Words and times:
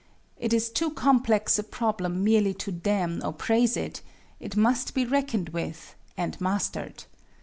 It 0.39 0.51
is 0.51 0.71
too 0.71 0.89
complex 0.89 1.59
a 1.59 1.63
problem 1.63 2.23
merely 2.23 2.55
to 2.55 2.71
damn 2.71 3.21
or 3.23 3.31
praise 3.31 3.77
it 3.77 4.01
it 4.39 4.57
must 4.57 4.95
be 4.95 5.05
reckoned 5.05 5.49
with, 5.49 5.93
and 6.17 6.41
mastered. 6.41 7.03